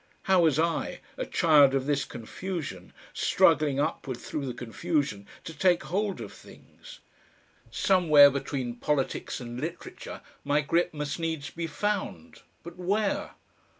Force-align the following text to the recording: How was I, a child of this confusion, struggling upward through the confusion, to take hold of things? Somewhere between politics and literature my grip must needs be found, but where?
How 0.23 0.39
was 0.41 0.57
I, 0.57 0.99
a 1.15 1.27
child 1.27 1.75
of 1.75 1.85
this 1.85 2.05
confusion, 2.05 2.91
struggling 3.13 3.79
upward 3.79 4.17
through 4.17 4.47
the 4.47 4.53
confusion, 4.55 5.27
to 5.43 5.53
take 5.53 5.83
hold 5.83 6.19
of 6.19 6.33
things? 6.33 7.01
Somewhere 7.69 8.31
between 8.31 8.77
politics 8.77 9.39
and 9.39 9.61
literature 9.61 10.21
my 10.43 10.61
grip 10.61 10.91
must 10.91 11.19
needs 11.19 11.51
be 11.51 11.67
found, 11.67 12.41
but 12.63 12.77
where? 12.79 13.35